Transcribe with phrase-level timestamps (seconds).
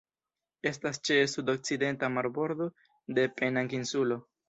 [0.69, 2.71] Estas ĉe sudokcidenta marbordo
[3.19, 4.23] de Penang-insulo.